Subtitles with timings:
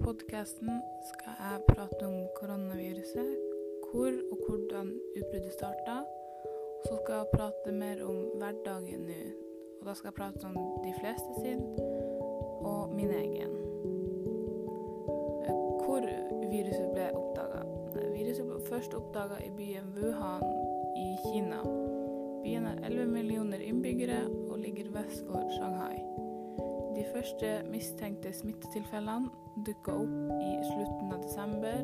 [0.00, 0.70] podkasten
[1.10, 3.30] skal jeg prate om koronaviruset,
[3.86, 5.96] hvor og hvordan utbruddet starta.
[6.86, 9.20] Så skal jeg prate mer om hverdagen nå.
[9.80, 11.62] Og da skal jeg prate om de fleste sin,
[12.70, 13.54] og min egen.
[15.84, 16.02] Hvor
[16.50, 17.62] viruset ble oppdaga.
[18.12, 20.44] Viruset ble først oppdaga i byen Wuhan
[20.96, 21.62] i Kina.
[22.44, 25.98] Byen har 11 millioner innbyggere og ligger vest for Shanghai.
[26.96, 31.82] De første mistenkte smittetilfellene dukka opp i slutten av desember,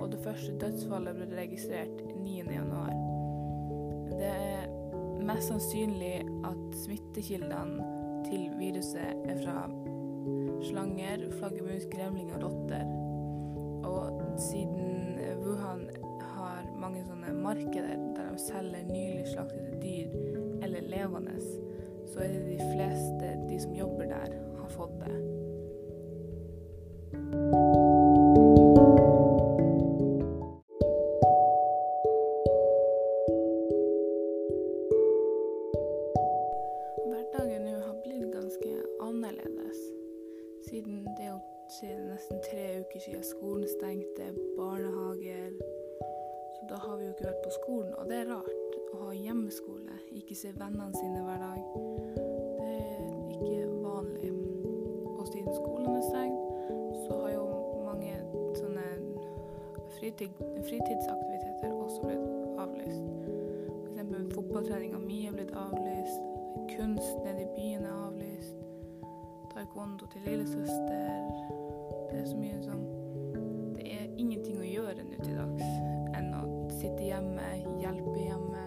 [0.00, 3.02] og det første dødsfallet ble registrert 9.1.
[4.12, 4.70] Det er
[5.22, 6.16] mest sannsynlig
[6.48, 7.90] at smittekildene
[8.26, 9.66] til viruset er fra
[10.62, 12.84] slanger, flaggermus, gremling og rotter.
[13.82, 15.86] Og siden Wuhan
[16.34, 21.38] har mange sånne markeder der de selger nylig slaktede dyr eller levende,
[22.12, 25.16] så er det de fleste, de som jobber der, har fått det.
[39.22, 39.78] Annerledes.
[40.68, 41.40] Siden det er jo
[42.10, 44.24] nesten tre uker siden skolen stengte,
[44.56, 45.50] barnehager
[46.54, 47.94] Så da har vi jo ikke vært på skolen.
[47.98, 51.60] Og det er rart å ha hjemmeskole, ikke se vennene sine hver dag.
[52.58, 54.32] Det er ikke vanlig.
[55.18, 56.42] Og siden skolen er stengt,
[57.06, 57.46] så har jo
[57.86, 58.18] mange
[58.58, 58.86] sånne
[59.96, 63.06] fritid, fritidsaktiviteter også blitt avlyst.
[63.86, 64.34] F.eks.
[64.34, 66.30] fotballtreninga mi er blitt avlyst.
[66.76, 68.11] Kunst nede i byen er avlyst.
[69.72, 71.32] Taekwondo til lillesøster.
[72.10, 72.82] Det er så mye sånn
[73.72, 75.70] Det er ingenting å gjøre nå til dags
[76.12, 76.42] enn å
[76.76, 77.46] sitte hjemme,
[77.80, 78.66] hjelpe hjemme.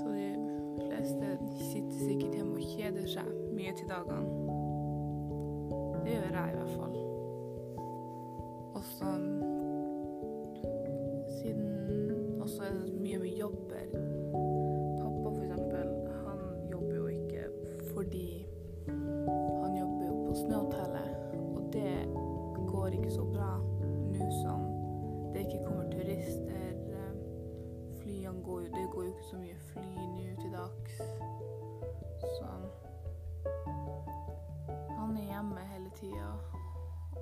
[0.00, 4.33] Så de fleste sitter sikkert hjemme og kjeder seg mye til dagene.
[22.98, 23.50] Ikke så bra
[24.14, 24.64] nå som
[25.34, 26.70] det ikke kommer turister.
[26.94, 27.14] eh,
[28.00, 30.98] Flyene går jo Det går jo ikke så mye fly nå til dags.
[32.20, 32.44] Så
[34.98, 36.30] han er hjemme hele tida,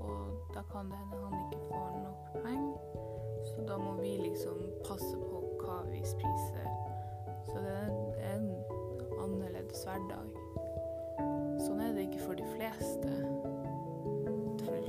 [0.00, 2.78] og da kan det hende han ikke får nok penger.
[3.46, 6.66] Så da må vi liksom passe på hva vi spiser.
[7.46, 7.76] Så det
[8.18, 8.50] er en
[9.22, 10.30] annerledes hverdag.
[11.66, 13.35] Sånn er det ikke for de fleste.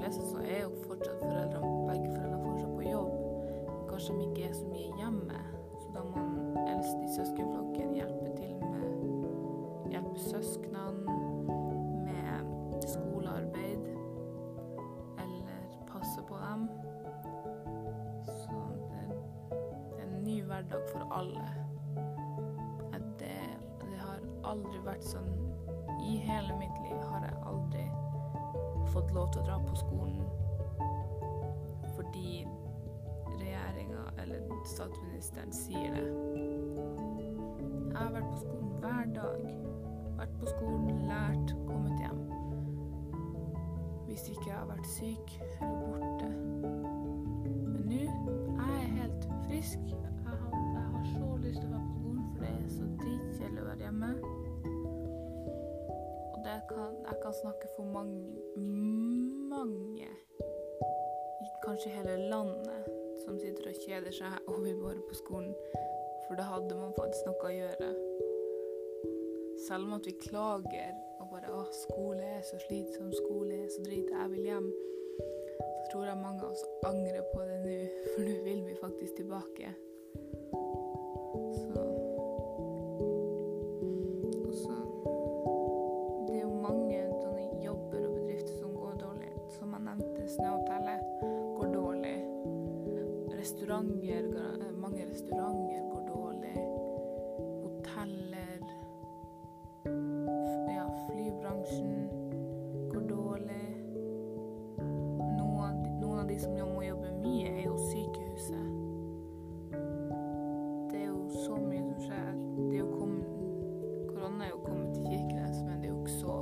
[0.07, 3.15] Fleste så er jo fortsatt foreldrene, begge foreldrene fortsatt på jobb.
[3.89, 5.39] Kanskje de ikke er så mye hjemme,
[5.81, 11.17] så da må den eldste i søskenflokken hjelpe til med Hjelpe søsknene
[12.05, 13.83] med skolearbeid.
[15.25, 15.59] Eller
[15.91, 16.65] passe på dem.
[18.31, 19.19] Så det,
[19.51, 21.47] det er en ny hverdag for alle.
[23.19, 23.35] Det,
[23.83, 24.23] det har
[24.55, 25.33] aldri vært sånn
[25.99, 27.89] I hele mitt liv har jeg aldri
[28.93, 30.27] fått lov til å dra på skolen
[31.97, 32.45] fordi
[33.39, 36.03] regjeringa eller statsministeren sier det.
[37.87, 39.47] Jeg har vært på skolen hver dag.
[40.17, 42.21] Vært på skolen, lært, kommet hjem.
[44.05, 46.29] Hvis ikke jeg har vært syk eller borte.
[47.67, 49.89] Men nå jeg er helt frisk.
[49.93, 52.91] Jeg har, jeg har så lyst til å være på skolen, for det er så
[53.01, 54.13] dritkjedelig å være hjemme.
[56.47, 58.23] Det kan, jeg kan snakke for mange,
[59.51, 60.07] mange,
[61.65, 62.85] kanskje hele landet,
[63.25, 65.51] som sitter og kjeder seg vil bare på skolen.
[66.23, 67.89] For da hadde man faktisk noe å gjøre.
[69.65, 73.83] Selv om at vi klager og bare 'Å, skole er så slitsom, skole er så
[73.83, 74.71] drit, jeg vil hjem',
[75.59, 77.75] så tror jeg mange av oss angrer på det nå,
[78.13, 79.75] for nå vil vi faktisk tilbake.
[93.77, 96.57] Restauranter, mange restauranter går dårlig.
[97.63, 98.61] Hoteller
[100.67, 102.09] Ja, flybransjen
[102.89, 103.67] går dårlig.
[105.37, 108.67] Noen noen av de som må jobbe mye, er jo sykehuset.
[110.89, 112.33] Det er jo så mye som skjer.
[112.57, 113.25] Det er jo kommet,
[114.09, 116.41] korona er jo kommet til Kirkenes, men det er jo ikke så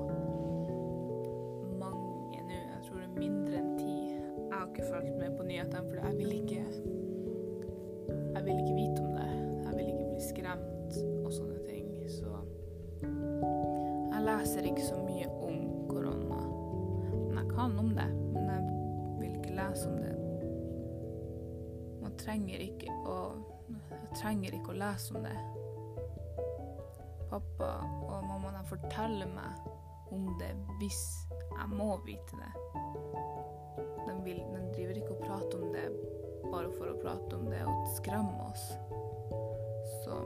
[1.83, 2.31] mange nå.
[2.31, 4.01] Jeg tror det er mindre enn ti.
[4.15, 6.94] Jeg har ikke fulgt med på nyhetene, for jeg vil ikke
[8.45, 9.29] Vil ikke vite om det.
[9.65, 11.87] Jeg vil ikke bli skremt og sånne ting.
[12.09, 12.29] Så
[13.01, 16.41] jeg leser ikke så mye om korona.
[17.25, 18.63] Men jeg kan om det, men jeg
[19.19, 20.13] vil ikke lese om det.
[22.03, 23.19] Man trenger ikke å
[23.65, 25.37] Jeg trenger ikke å lese om det.
[27.31, 27.71] Pappa
[28.05, 29.65] og mamma de forteller meg
[30.13, 31.01] om det hvis
[31.41, 32.51] jeg må vite det.
[34.05, 34.61] De, vil, de
[36.55, 38.69] bare for å prate om det og skremme oss.
[40.05, 40.19] Så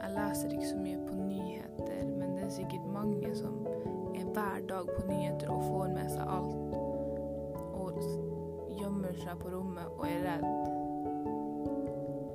[0.00, 3.60] jeg leser ikke så mye på nyheter, men det er sikkert mange som
[4.16, 6.56] er hver dag på nyheter og får med seg alt.
[7.78, 8.00] Og
[8.80, 10.48] gjemmer seg på rommet og er redd.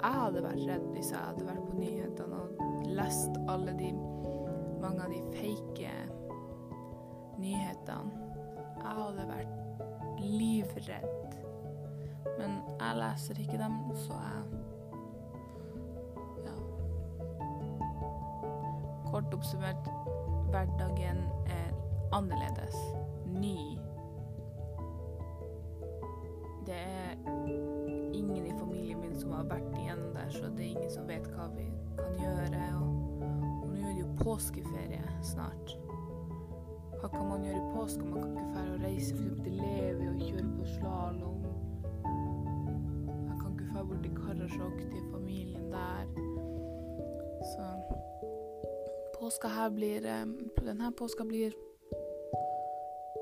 [0.06, 3.92] Jeg hadde vært redd hvis jeg hadde vært på nyhetene og lest alle de
[4.80, 5.96] mange av de fake
[7.42, 8.24] nyhetene.
[8.80, 11.45] Jeg hadde vært livredd.
[12.38, 14.44] Men jeg leser ikke dem, så jeg
[16.46, 16.56] Ja.
[19.12, 19.90] Kort oppsummert
[20.50, 21.74] hverdagen er
[22.12, 22.76] annerledes.
[23.26, 23.78] Ny.
[26.66, 27.12] Det er
[28.14, 31.28] ingen i familien min som har vært igjennom der, så det er ingen som vet
[31.36, 31.68] hva vi
[32.00, 32.64] kan gjøre.
[32.80, 33.22] Og,
[33.62, 35.78] og nå er det jo påskeferie snart.
[37.00, 38.04] Hva kan man gjøre i påska?
[38.04, 41.35] Man kan ikke dra og reise for til Levi og kjøre på slalåm.
[43.88, 46.06] Bort i Karasjok, til familien der.
[47.52, 47.66] Så
[49.20, 50.26] påska her blir eh,
[50.66, 51.54] Denne påska blir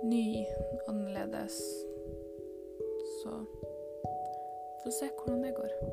[0.04, 0.46] ny,
[0.88, 1.60] annerledes.
[3.24, 3.46] Så
[4.84, 5.93] får se hvordan det går.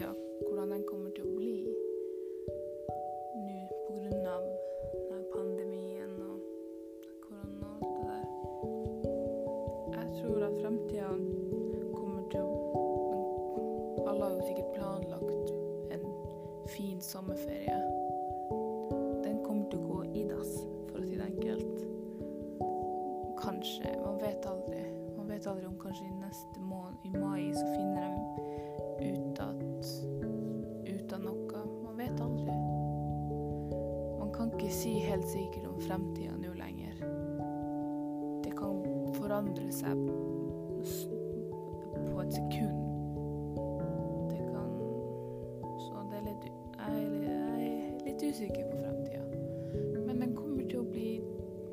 [0.00, 0.14] Fremtida,
[0.48, 1.66] hvordan den kommer til å bli
[3.36, 4.44] nå av
[5.32, 6.40] pandemien og
[7.24, 8.24] korona og alt det der.
[9.98, 11.10] Jeg tror at framtida
[11.94, 12.44] kommer til å
[14.08, 15.50] Alle har jo sikkert planlagt
[15.94, 16.04] en
[16.68, 18.09] fin sommerferie.
[34.70, 36.94] Si helt sikkert om fremtida nå lenger.
[38.44, 38.82] Det kan
[39.16, 40.04] forandre seg
[42.10, 42.78] på et sekund.
[44.30, 44.70] Det kan
[45.80, 46.46] Så det er litt,
[46.78, 46.94] jeg
[47.34, 49.24] er litt usikker på fremtida.
[50.06, 51.10] Men den kommer til å bli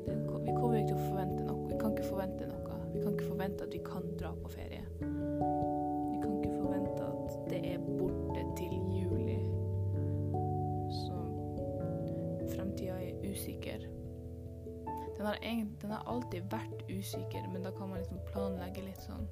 [0.08, 1.68] den, Vi kommer ikke til å forvente noe.
[1.68, 2.82] Vi kan ikke forvente noe.
[2.94, 4.84] Vi kan ikke forvente at vi kan dra på ferie.
[4.98, 8.87] Vi kan ikke forvente at det er borte til
[15.18, 19.00] Den har, egentlig, den har alltid vært usikker, men da kan man liksom planlegge litt
[19.02, 19.26] sånn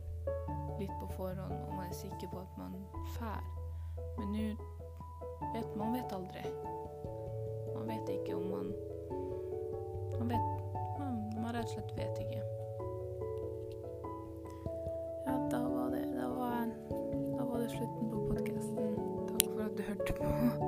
[0.80, 2.74] litt på forhånd, og man er sikker på at man
[3.14, 3.44] fær.
[4.18, 4.48] Men nå
[5.54, 6.42] vet man vet aldri.
[7.76, 8.74] Man vet ikke om man
[10.18, 10.46] Man vet
[10.98, 12.42] Man, man rett og slett vet ikke.
[15.26, 16.70] Ja, da var det Da var,
[17.38, 18.96] da var det slutten på podkasten.
[19.28, 20.65] Takk for at du hørte på.